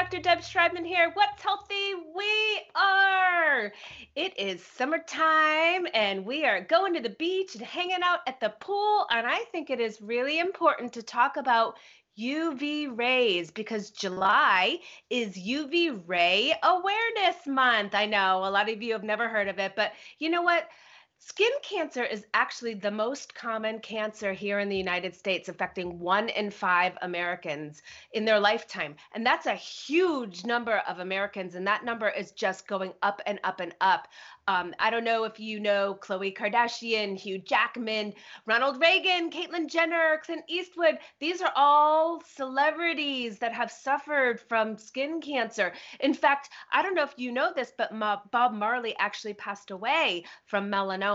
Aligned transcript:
Dr. 0.00 0.22
Deb 0.22 0.38
Schreibman 0.38 0.86
here. 0.86 1.10
What's 1.12 1.42
healthy? 1.42 1.92
We 2.16 2.62
are. 2.74 3.70
It 4.16 4.32
is 4.38 4.64
summertime 4.64 5.86
and 5.92 6.24
we 6.24 6.46
are 6.46 6.62
going 6.62 6.94
to 6.94 7.02
the 7.02 7.10
beach 7.18 7.54
and 7.54 7.62
hanging 7.62 8.02
out 8.02 8.20
at 8.26 8.40
the 8.40 8.48
pool. 8.60 9.04
And 9.10 9.26
I 9.26 9.40
think 9.52 9.68
it 9.68 9.78
is 9.78 10.00
really 10.00 10.38
important 10.38 10.94
to 10.94 11.02
talk 11.02 11.36
about 11.36 11.74
UV 12.18 12.96
rays 12.96 13.50
because 13.50 13.90
July 13.90 14.78
is 15.10 15.36
UV 15.36 16.02
ray 16.06 16.54
awareness 16.62 17.46
month. 17.46 17.94
I 17.94 18.06
know 18.06 18.38
a 18.46 18.50
lot 18.50 18.70
of 18.70 18.80
you 18.80 18.94
have 18.94 19.04
never 19.04 19.28
heard 19.28 19.48
of 19.48 19.58
it, 19.58 19.74
but 19.76 19.92
you 20.18 20.30
know 20.30 20.40
what? 20.40 20.66
Skin 21.22 21.50
cancer 21.62 22.02
is 22.02 22.24
actually 22.32 22.72
the 22.72 22.90
most 22.90 23.34
common 23.34 23.78
cancer 23.80 24.32
here 24.32 24.58
in 24.58 24.70
the 24.70 24.76
United 24.76 25.14
States, 25.14 25.50
affecting 25.50 25.98
one 25.98 26.30
in 26.30 26.50
five 26.50 26.96
Americans 27.02 27.82
in 28.14 28.24
their 28.24 28.40
lifetime. 28.40 28.96
And 29.12 29.24
that's 29.24 29.44
a 29.44 29.54
huge 29.54 30.46
number 30.46 30.78
of 30.88 30.98
Americans. 30.98 31.56
And 31.56 31.66
that 31.66 31.84
number 31.84 32.08
is 32.08 32.32
just 32.32 32.66
going 32.66 32.94
up 33.02 33.20
and 33.26 33.38
up 33.44 33.60
and 33.60 33.74
up. 33.82 34.08
Um, 34.48 34.74
I 34.78 34.88
don't 34.88 35.04
know 35.04 35.24
if 35.24 35.38
you 35.38 35.60
know 35.60 35.98
Khloe 36.00 36.34
Kardashian, 36.34 37.16
Hugh 37.16 37.38
Jackman, 37.38 38.14
Ronald 38.46 38.80
Reagan, 38.80 39.30
Caitlyn 39.30 39.68
Jenner, 39.68 40.20
Clint 40.24 40.44
Eastwood. 40.48 40.98
These 41.20 41.42
are 41.42 41.52
all 41.54 42.22
celebrities 42.22 43.38
that 43.38 43.52
have 43.52 43.70
suffered 43.70 44.40
from 44.40 44.78
skin 44.78 45.20
cancer. 45.20 45.74
In 46.00 46.14
fact, 46.14 46.48
I 46.72 46.80
don't 46.80 46.94
know 46.94 47.04
if 47.04 47.14
you 47.18 47.30
know 47.30 47.52
this, 47.54 47.72
but 47.76 47.94
Ma- 47.94 48.22
Bob 48.30 48.54
Marley 48.54 48.96
actually 48.98 49.34
passed 49.34 49.70
away 49.70 50.24
from 50.46 50.70
melanoma, 50.70 51.09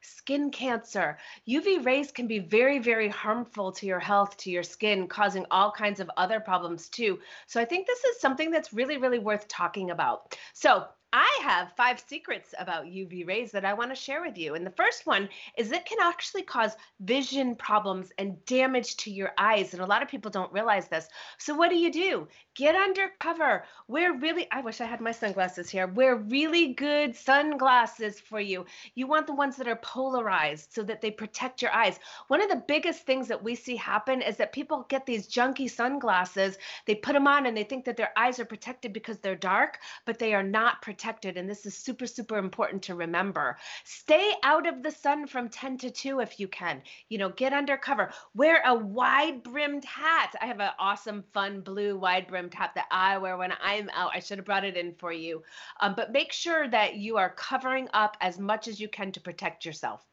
skin 0.00 0.50
cancer. 0.50 1.18
UV 1.48 1.84
rays 1.84 2.10
can 2.10 2.26
be 2.26 2.38
very, 2.38 2.78
very 2.78 3.08
harmful 3.08 3.72
to 3.72 3.86
your 3.86 4.00
health, 4.00 4.36
to 4.38 4.50
your 4.50 4.62
skin, 4.62 5.06
causing 5.06 5.46
all 5.50 5.70
kinds 5.70 6.00
of 6.00 6.10
other 6.16 6.40
problems 6.40 6.88
too. 6.88 7.18
So 7.46 7.60
I 7.60 7.64
think 7.64 7.86
this 7.86 8.04
is 8.04 8.20
something 8.20 8.50
that's 8.50 8.72
really, 8.72 8.98
really 8.98 9.18
worth 9.18 9.48
talking 9.48 9.90
about. 9.90 10.36
So 10.52 10.86
I 11.10 11.40
have 11.42 11.72
five 11.74 12.04
secrets 12.06 12.54
about 12.58 12.84
UV 12.84 13.26
rays 13.26 13.50
that 13.52 13.64
I 13.64 13.72
want 13.72 13.90
to 13.90 13.96
share 13.96 14.20
with 14.20 14.36
you. 14.36 14.54
And 14.54 14.66
the 14.66 14.70
first 14.72 15.06
one 15.06 15.30
is 15.56 15.72
it 15.72 15.86
can 15.86 15.96
actually 16.02 16.42
cause 16.42 16.76
vision 17.00 17.56
problems 17.56 18.12
and 18.18 18.44
damage 18.44 18.98
to 18.98 19.10
your 19.10 19.32
eyes. 19.38 19.72
And 19.72 19.80
a 19.80 19.86
lot 19.86 20.02
of 20.02 20.08
people 20.08 20.30
don't 20.30 20.52
realize 20.52 20.86
this. 20.88 21.08
So, 21.38 21.54
what 21.54 21.70
do 21.70 21.76
you 21.76 21.90
do? 21.90 22.28
Get 22.54 22.74
under 22.74 23.10
cover. 23.20 23.64
Wear 23.86 24.12
really, 24.12 24.48
I 24.52 24.60
wish 24.60 24.82
I 24.82 24.84
had 24.84 25.00
my 25.00 25.12
sunglasses 25.12 25.70
here. 25.70 25.86
Wear 25.86 26.16
really 26.16 26.74
good 26.74 27.16
sunglasses 27.16 28.20
for 28.20 28.40
you. 28.40 28.66
You 28.94 29.06
want 29.06 29.26
the 29.26 29.34
ones 29.34 29.56
that 29.56 29.68
are 29.68 29.76
polarized 29.76 30.74
so 30.74 30.82
that 30.82 31.00
they 31.00 31.10
protect 31.10 31.62
your 31.62 31.72
eyes. 31.72 31.98
One 32.26 32.42
of 32.42 32.50
the 32.50 32.64
biggest 32.68 33.06
things 33.06 33.28
that 33.28 33.42
we 33.42 33.54
see 33.54 33.76
happen 33.76 34.20
is 34.20 34.36
that 34.36 34.52
people 34.52 34.84
get 34.90 35.06
these 35.06 35.26
junky 35.26 35.70
sunglasses, 35.70 36.58
they 36.84 36.96
put 36.96 37.14
them 37.14 37.26
on 37.26 37.46
and 37.46 37.56
they 37.56 37.64
think 37.64 37.86
that 37.86 37.96
their 37.96 38.12
eyes 38.14 38.38
are 38.38 38.44
protected 38.44 38.92
because 38.92 39.18
they're 39.20 39.34
dark, 39.34 39.78
but 40.04 40.18
they 40.18 40.34
are 40.34 40.42
not 40.42 40.82
protected 40.82 40.97
protected. 40.98 41.36
And 41.36 41.48
this 41.48 41.64
is 41.64 41.76
super, 41.76 42.06
super 42.06 42.38
important 42.38 42.82
to 42.82 42.96
remember. 42.96 43.56
Stay 43.84 44.32
out 44.42 44.66
of 44.66 44.82
the 44.82 44.90
sun 44.90 45.28
from 45.28 45.48
10 45.48 45.78
to 45.78 45.90
2 45.90 46.18
if 46.18 46.40
you 46.40 46.48
can. 46.48 46.82
You 47.08 47.18
know, 47.18 47.28
get 47.28 47.52
under 47.52 47.76
cover. 47.76 48.10
Wear 48.34 48.62
a 48.66 48.74
wide 48.74 49.44
brimmed 49.44 49.84
hat. 49.84 50.34
I 50.40 50.46
have 50.46 50.58
an 50.58 50.72
awesome, 50.80 51.22
fun 51.32 51.60
blue 51.60 51.96
wide 51.96 52.26
brimmed 52.26 52.52
hat 52.52 52.72
that 52.74 52.88
I 52.90 53.16
wear 53.18 53.36
when 53.36 53.52
I'm 53.62 53.88
out. 53.94 54.10
I 54.12 54.18
should 54.18 54.38
have 54.38 54.44
brought 54.44 54.64
it 54.64 54.76
in 54.76 54.92
for 54.94 55.12
you. 55.12 55.44
Um, 55.80 55.94
but 55.94 56.10
make 56.10 56.32
sure 56.32 56.68
that 56.68 56.96
you 56.96 57.16
are 57.16 57.30
covering 57.30 57.88
up 57.94 58.16
as 58.20 58.40
much 58.40 58.66
as 58.66 58.80
you 58.80 58.88
can 58.88 59.12
to 59.12 59.20
protect 59.20 59.64
yourself. 59.64 60.04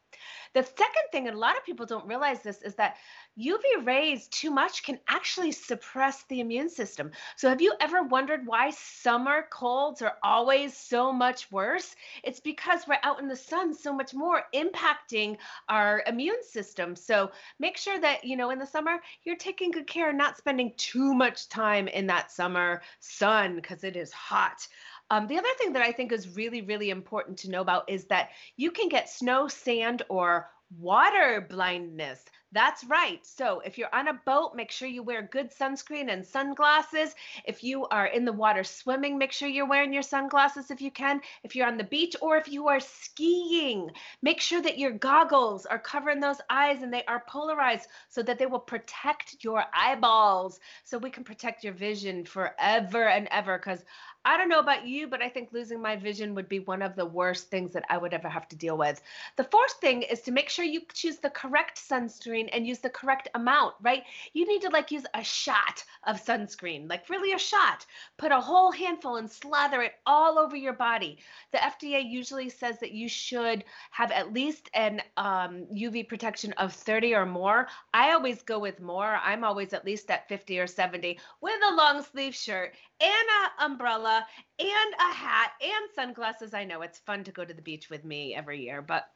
The 0.54 0.62
second 0.62 1.04
thing, 1.12 1.28
and 1.28 1.36
a 1.36 1.40
lot 1.40 1.56
of 1.56 1.64
people 1.64 1.86
don't 1.86 2.06
realize 2.06 2.42
this, 2.42 2.62
is 2.62 2.74
that 2.76 2.96
UV 3.38 3.84
rays 3.84 4.28
too 4.28 4.50
much 4.50 4.82
can 4.82 4.98
actually 5.08 5.52
suppress 5.52 6.24
the 6.24 6.40
immune 6.40 6.70
system. 6.70 7.10
So, 7.36 7.48
have 7.48 7.60
you 7.60 7.74
ever 7.80 8.02
wondered 8.02 8.46
why 8.46 8.70
summer 8.70 9.46
colds 9.50 10.00
are 10.02 10.16
always 10.22 10.76
so 10.76 11.12
much 11.12 11.50
worse? 11.52 11.94
It's 12.22 12.40
because 12.40 12.86
we're 12.88 12.98
out 13.02 13.20
in 13.20 13.28
the 13.28 13.36
sun 13.36 13.74
so 13.74 13.92
much 13.92 14.14
more, 14.14 14.44
impacting 14.54 15.36
our 15.68 16.02
immune 16.06 16.42
system. 16.42 16.96
So, 16.96 17.30
make 17.58 17.76
sure 17.76 18.00
that, 18.00 18.24
you 18.24 18.36
know, 18.36 18.50
in 18.50 18.58
the 18.58 18.66
summer, 18.66 19.00
you're 19.24 19.36
taking 19.36 19.70
good 19.70 19.86
care, 19.86 20.12
not 20.12 20.38
spending 20.38 20.72
too 20.76 21.12
much 21.12 21.48
time 21.48 21.88
in 21.88 22.06
that 22.06 22.32
summer 22.32 22.82
sun 23.00 23.56
because 23.56 23.84
it 23.84 23.96
is 23.96 24.12
hot. 24.12 24.66
Um, 25.10 25.26
the 25.26 25.38
other 25.38 25.48
thing 25.58 25.72
that 25.74 25.82
I 25.82 25.92
think 25.92 26.12
is 26.12 26.36
really, 26.36 26.62
really 26.62 26.90
important 26.90 27.38
to 27.38 27.50
know 27.50 27.60
about 27.60 27.88
is 27.88 28.06
that 28.06 28.30
you 28.56 28.70
can 28.70 28.88
get 28.88 29.08
snow, 29.08 29.46
sand, 29.48 30.02
or 30.08 30.50
water 30.78 31.46
blindness. 31.48 32.24
That's 32.52 32.84
right. 32.84 33.24
So 33.26 33.60
if 33.60 33.76
you're 33.76 33.94
on 33.94 34.08
a 34.08 34.20
boat, 34.24 34.52
make 34.54 34.70
sure 34.70 34.88
you 34.88 35.02
wear 35.02 35.20
good 35.20 35.52
sunscreen 35.52 36.10
and 36.10 36.24
sunglasses. 36.24 37.14
If 37.44 37.62
you 37.62 37.86
are 37.86 38.06
in 38.06 38.24
the 38.24 38.32
water 38.32 38.64
swimming, 38.64 39.18
make 39.18 39.32
sure 39.32 39.48
you're 39.48 39.68
wearing 39.68 39.92
your 39.92 40.02
sunglasses 40.02 40.70
if 40.70 40.80
you 40.80 40.90
can. 40.90 41.20
If 41.42 41.54
you're 41.54 41.66
on 41.66 41.76
the 41.76 41.84
beach 41.84 42.14
or 42.22 42.36
if 42.36 42.48
you 42.48 42.68
are 42.68 42.80
skiing, 42.80 43.90
make 44.22 44.40
sure 44.40 44.62
that 44.62 44.78
your 44.78 44.92
goggles 44.92 45.66
are 45.66 45.78
covering 45.78 46.20
those 46.20 46.40
eyes 46.48 46.82
and 46.82 46.92
they 46.92 47.04
are 47.04 47.24
polarized 47.28 47.88
so 48.08 48.22
that 48.22 48.38
they 48.38 48.46
will 48.46 48.60
protect 48.60 49.44
your 49.44 49.64
eyeballs 49.74 50.60
so 50.84 50.98
we 50.98 51.10
can 51.10 51.24
protect 51.24 51.64
your 51.64 51.74
vision 51.74 52.24
forever 52.24 53.08
and 53.08 53.28
ever. 53.32 53.58
Because 53.58 53.84
I 54.24 54.36
don't 54.36 54.48
know 54.48 54.58
about 54.58 54.86
you, 54.86 55.06
but 55.06 55.22
I 55.22 55.28
think 55.28 55.52
losing 55.52 55.80
my 55.80 55.94
vision 55.94 56.34
would 56.34 56.48
be 56.48 56.58
one 56.58 56.82
of 56.82 56.96
the 56.96 57.06
worst 57.06 57.48
things 57.48 57.72
that 57.74 57.84
I 57.88 57.96
would 57.96 58.12
ever 58.12 58.28
have 58.28 58.48
to 58.48 58.56
deal 58.56 58.76
with. 58.76 59.00
The 59.36 59.44
fourth 59.44 59.74
thing 59.74 60.02
is 60.02 60.22
to 60.22 60.32
make 60.32 60.48
sure 60.48 60.64
you 60.66 60.82
choose 60.92 61.18
the 61.18 61.30
correct 61.30 61.78
sunscreen 61.78 62.48
and 62.52 62.66
use 62.66 62.78
the 62.78 62.90
correct 62.90 63.28
amount, 63.34 63.74
right? 63.80 64.02
You 64.32 64.46
need 64.46 64.62
to 64.62 64.68
like 64.70 64.90
use 64.90 65.04
a 65.14 65.22
shot 65.22 65.84
of 66.06 66.24
sunscreen, 66.24 66.88
like 66.88 67.08
really 67.08 67.32
a 67.32 67.38
shot. 67.38 67.86
Put 68.16 68.32
a 68.32 68.40
whole 68.40 68.72
handful 68.72 69.16
and 69.16 69.30
slather 69.30 69.82
it 69.82 69.94
all 70.06 70.38
over 70.38 70.56
your 70.56 70.72
body. 70.72 71.18
The 71.52 71.58
FDA 71.58 72.08
usually 72.08 72.48
says 72.48 72.78
that 72.80 72.92
you 72.92 73.08
should 73.08 73.64
have 73.90 74.10
at 74.10 74.32
least 74.32 74.70
an 74.74 75.02
um, 75.16 75.66
UV 75.72 76.08
protection 76.08 76.52
of 76.54 76.72
30 76.72 77.14
or 77.14 77.26
more. 77.26 77.68
I 77.94 78.12
always 78.12 78.42
go 78.42 78.58
with 78.58 78.80
more. 78.80 79.18
I'm 79.22 79.44
always 79.44 79.72
at 79.72 79.84
least 79.84 80.10
at 80.10 80.28
50 80.28 80.58
or 80.58 80.66
70 80.66 81.18
with 81.40 81.60
a 81.62 81.74
long 81.74 82.02
sleeve 82.02 82.34
shirt 82.34 82.74
and 83.00 83.10
an 83.10 83.70
umbrella 83.70 84.26
and 84.58 84.94
a 84.98 85.12
hat 85.12 85.52
and 85.62 85.90
sunglasses. 85.94 86.54
I 86.54 86.64
know 86.64 86.82
it's 86.82 86.98
fun 86.98 87.24
to 87.24 87.32
go 87.32 87.44
to 87.44 87.54
the 87.54 87.62
beach 87.62 87.90
with 87.90 88.04
me 88.04 88.34
every 88.34 88.62
year, 88.62 88.82
but 88.82 89.10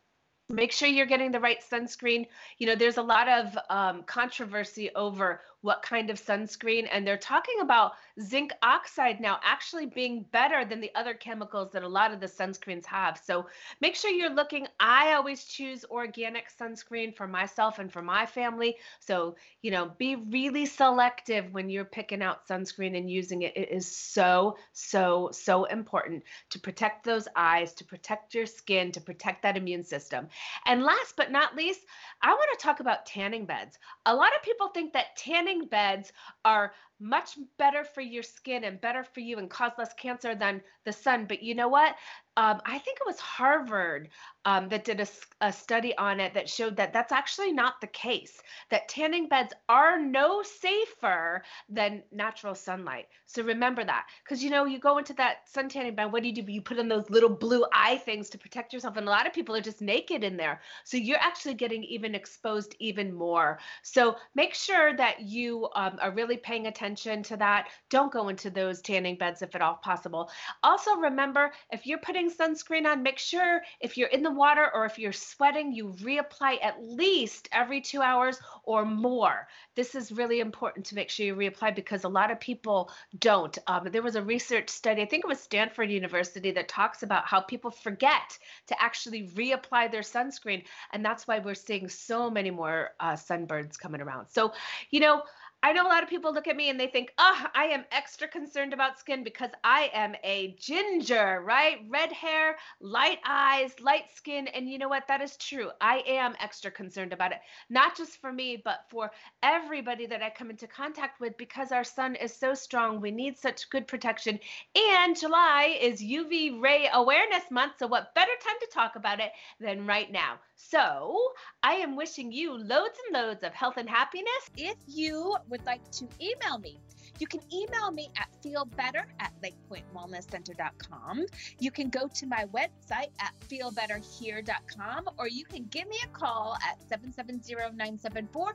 make 0.51 0.73
sure 0.73 0.89
you're 0.89 1.07
getting 1.07 1.31
the 1.31 1.41
right 1.41 1.59
sunscreen. 1.63 2.27
You 2.59 2.67
know, 2.67 2.75
there's 2.75 2.99
a 2.99 3.03
lot 3.03 3.29
of 3.29 3.59
um, 3.69 4.03
controversy 4.03 4.91
over 4.95 5.41
what 5.63 5.83
kind 5.83 6.09
of 6.11 6.21
sunscreen, 6.21 6.89
and 6.91 7.07
they're 7.07 7.19
talking 7.19 7.61
about 7.61 7.93
zinc 8.21 8.53
oxide 8.63 9.21
now 9.21 9.39
actually 9.43 9.87
being 9.87 10.25
better 10.33 10.65
than 10.65 10.81
the 10.81 10.91
other 10.95 11.15
chemicals 11.15 11.71
that 11.73 11.83
a 11.83 11.89
lot 11.89 12.13
of 12.13 12.21
the 12.21 12.27
sunscreens 12.27 12.87
have. 12.87 13.21
So 13.23 13.47
make 13.81 13.95
sure 13.95 14.11
you're 14.11 14.35
looking. 14.35 14.67
I 14.79 15.15
always 15.15 15.45
choose 15.45 15.85
organic 15.91 16.47
sunscreen 16.51 17.15
for 17.15 17.27
myself 17.27 17.79
and 17.79 17.93
for 17.93 18.03
my 18.03 18.27
family. 18.27 18.77
So, 19.01 19.37
you 19.63 19.71
know, 19.71 19.93
be 19.99 20.17
really 20.17 20.67
selective 20.67 21.53
when 21.53 21.69
you're 21.69 21.85
picking 21.85 22.23
out 22.23 22.47
sunscreen 22.47 22.97
and 22.97 23.11
using 23.11 23.43
it. 23.43 23.57
It 23.57 23.71
is 23.71 23.91
so, 23.91 24.57
so, 24.73 25.31
so 25.33 25.65
important 25.65 26.23
to 26.51 26.59
protect 26.59 27.05
those 27.05 27.29
eyes, 27.37 27.75
to 27.75 27.85
protect 27.85 28.35
your 28.35 28.47
skin, 28.47 28.93
to 28.93 29.01
protect 29.01 29.43
that 29.43 29.57
immune 29.57 29.85
system. 29.85 30.29
And 30.67 30.83
last 30.83 31.17
but 31.17 31.31
not 31.31 31.57
least, 31.57 31.81
I 32.23 32.31
want 32.31 32.59
to 32.59 32.63
talk 32.63 32.81
about 32.81 33.07
tanning 33.07 33.47
beds. 33.47 33.79
A 34.07 34.15
lot 34.15 34.35
of 34.37 34.43
people 34.43 34.69
think 34.69 34.93
that 34.93 35.17
tanning 35.17 35.50
beds 35.59 36.13
are 36.45 36.73
much 37.01 37.39
better 37.59 37.85
for 37.85 38.01
your 38.01 38.23
skin 38.23 38.65
and 38.65 38.81
better 38.81 39.03
for 39.03 39.21
you 39.21 39.39
and 39.39 39.51
cause 39.51 39.73
less 39.79 39.95
cancer 39.95 40.35
than 40.35 40.63
the 40.85 40.93
sun. 40.93 41.25
But 41.27 41.43
you 41.43 41.55
know 41.55 41.69
what? 41.69 41.97
Um, 42.37 42.61
I 42.65 42.79
think 42.79 42.99
it 42.99 43.07
was 43.07 43.19
Harvard 43.19 44.09
um, 44.45 44.69
that 44.69 44.85
did 44.85 45.01
a, 45.01 45.07
a, 45.41 45.53
study 45.53 45.97
on 45.99 46.21
it 46.21 46.33
that 46.33 46.49
showed 46.49 46.77
that 46.77 46.93
that's 46.93 47.13
actually 47.13 47.53
not 47.53 47.81
the 47.81 47.87
case. 47.89 48.41
That 48.71 48.89
tanning 48.89 49.29
beds 49.29 49.53
are 49.69 50.01
no 50.01 50.43
safer 50.43 51.43
than 51.69 52.03
natural 52.13 52.55
sunlight. 52.55 53.09
So 53.27 53.43
remember 53.43 53.85
that, 53.85 54.07
because 54.25 54.43
you 54.43 54.49
know 54.49 54.65
you 54.65 54.79
go 54.79 54.97
into 54.97 55.13
that 55.15 55.49
sun 55.49 55.69
tanning 55.69 55.95
bed. 55.95 56.13
What 56.13 56.23
do 56.23 56.29
you 56.29 56.35
do? 56.35 56.51
You 56.51 56.63
put 56.63 56.79
in 56.79 56.89
those 56.89 57.11
little 57.11 57.29
blue 57.29 57.67
eye 57.75 57.99
things 57.99 58.31
to 58.31 58.39
protect 58.39 58.73
yourself, 58.73 58.97
and 58.97 59.07
a 59.07 59.11
lot 59.11 59.27
of 59.27 59.35
people 59.35 59.55
are 59.55 59.61
just 59.61 59.83
naked 59.83 60.25
in 60.25 60.37
there. 60.37 60.63
So 60.85 60.97
you're 60.97 61.19
actually 61.19 61.55
getting 61.55 61.85
even 61.85 62.15
exposed 62.15 62.75
even 62.79 63.13
more. 63.13 63.59
So 63.83 64.17
make 64.35 64.55
sure 64.55 64.97
that 64.97 65.21
you 65.21 65.69
um, 65.75 65.99
are 66.01 66.13
really 66.13 66.39
paying 66.39 66.67
attention 66.91 67.23
to 67.23 67.37
that. 67.37 67.69
Don't 67.89 68.13
go 68.13 68.29
into 68.29 68.51
those 68.51 68.81
tanning 68.81 69.17
beds 69.17 69.43
if 69.43 69.55
at 69.55 69.63
all 69.63 69.75
possible. 69.75 70.31
Also 70.63 70.97
remember, 70.97 71.53
if 71.71 71.87
you're 71.87 71.99
putting 71.99 72.31
sunscreen 72.31 72.87
on, 72.87 73.03
make 73.03 73.19
sure 73.19 73.63
if 73.81 73.97
you're 73.97 74.09
in 74.09 74.23
the 74.23 74.31
water 74.31 74.71
or 74.75 74.85
if 74.85 74.99
you're 74.99 75.13
sweating, 75.13 75.73
you 75.73 75.95
reapply 76.03 76.59
at 76.63 76.83
least 76.83 77.49
every 77.53 77.81
two 77.81 78.03
hours 78.03 78.39
or 78.65 78.85
more. 78.85 79.47
This 79.77 79.95
is 79.95 80.11
really 80.13 80.41
important 80.41 80.85
to 80.87 80.95
make 80.95 81.11
sure 81.11 81.27
you 81.27 81.37
reapply 81.37 81.75
because 81.75 82.05
a 82.05 82.09
lot 82.09 82.31
of 82.31 82.41
people 82.41 82.91
don't. 83.19 83.57
Um, 83.67 83.89
there 83.91 84.03
was 84.03 84.17
a 84.17 84.23
research 84.23 84.69
study, 84.69 85.03
I 85.03 85.07
think 85.07 85.25
it 85.25 85.29
was 85.29 85.41
Stanford 85.41 85.91
University, 85.91 86.51
that 86.53 86.69
talks 86.69 87.03
about 87.03 87.25
how 87.25 87.41
people 87.41 87.71
forget 87.71 88.37
to 88.67 88.83
actually 88.83 89.29
reapply 89.29 89.91
their 89.91 90.03
sunscreen. 90.03 90.65
And 90.93 91.05
that's 91.05 91.29
why 91.29 91.39
we're 91.39 91.55
seeing 91.55 91.89
so 91.89 92.31
many 92.31 92.51
more 92.51 92.91
uh, 92.99 93.13
sunburns 93.13 93.79
coming 93.79 94.01
around. 94.01 94.29
So, 94.29 94.53
you 94.91 95.01
know, 95.01 95.23
I 95.63 95.73
know 95.75 95.87
a 95.87 95.89
lot 95.89 96.03
of 96.03 96.09
people 96.09 96.33
look 96.33 96.49
at 96.49 96.57
me 96.57 96.71
and 96.71 96.81
they 96.81 96.87
think, 96.87 97.13
oh, 97.19 97.45
I 97.55 97.67
am 97.67 97.85
extra 97.93 98.27
concerned 98.27 98.73
about 98.73 98.99
skin 98.99 99.23
because 99.23 99.51
I 99.63 99.91
am 99.93 100.15
a 100.25 100.57
ginger, 100.59 101.43
right? 101.45 101.85
Red 101.87 102.11
hair, 102.13 102.57
light 102.81 103.19
eyes, 103.27 103.79
light 103.79 104.05
skin. 104.15 104.49
And 104.49 104.71
you 104.71 104.79
know 104.79 104.89
what? 104.89 105.07
That 105.07 105.21
is 105.21 105.37
true. 105.37 105.71
I 105.79 106.03
am 106.07 106.35
extra 106.41 106.71
concerned 106.71 107.13
about 107.13 107.33
it, 107.33 107.41
not 107.69 107.95
just 107.95 108.23
for 108.23 108.33
me, 108.33 108.63
but 108.65 108.87
for 108.89 109.11
everybody 109.43 110.07
that 110.07 110.23
I 110.23 110.31
come 110.31 110.49
into 110.49 110.67
contact 110.67 111.21
with 111.21 111.37
because 111.37 111.73
our 111.73 111.85
sun 111.85 112.15
is 112.15 112.35
so 112.35 112.55
strong. 112.55 113.03
We 113.03 113.11
need 113.11 113.37
such 113.37 113.69
good 113.69 113.87
protection. 113.87 114.41
And 114.75 115.19
July 115.19 115.77
is 115.79 116.01
UV 116.03 116.59
ray 116.63 116.89
awareness 116.91 117.51
month. 117.51 117.75
So, 117.79 117.87
what 117.87 118.15
better 118.15 118.33
time 118.43 118.57
to 118.61 118.69
talk 118.73 118.97
about 118.97 119.21
it 119.21 119.33
than 119.61 119.87
right 119.87 120.11
now? 120.11 120.39
So, 120.57 121.33
I 121.63 121.75
am 121.75 121.97
wishing 121.97 122.33
you 122.33 122.57
loads 122.57 122.99
and 123.07 123.15
loads 123.15 123.43
of 123.43 123.53
health 123.53 123.77
and 123.77 123.89
happiness. 123.89 124.51
If 124.57 124.77
you 124.87 125.37
would 125.51 125.65
like 125.67 125.89
to 125.93 126.09
email 126.21 126.59
me, 126.59 126.81
you 127.19 127.27
can 127.27 127.41
email 127.53 127.91
me 127.91 128.11
at 128.17 128.29
feelbetter 128.43 129.05
at 129.19 129.33
lakepointewellnesscenter.com. 129.43 131.27
You 131.59 131.71
can 131.71 131.91
go 131.91 132.09
to 132.09 132.27
my 132.27 132.47
website 132.47 133.11
at 133.21 133.35
feelbetterhere.com 133.49 135.11
or 135.19 135.29
you 135.29 135.45
can 135.45 135.67
give 135.67 135.87
me 135.89 135.99
a 136.05 136.09
call 136.09 136.57
at 136.67 136.79
770-974-5215. 136.89 138.55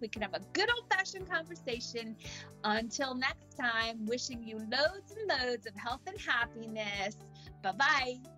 We 0.00 0.08
can 0.08 0.22
have 0.22 0.34
a 0.34 0.40
good 0.52 0.68
old-fashioned 0.70 1.30
conversation. 1.30 2.16
Until 2.64 3.14
next 3.14 3.56
time, 3.58 4.04
wishing 4.04 4.42
you 4.42 4.58
loads 4.58 5.14
and 5.16 5.26
loads 5.28 5.66
of 5.66 5.74
health 5.74 6.02
and 6.06 6.20
happiness. 6.20 7.16
Bye-bye. 7.62 8.35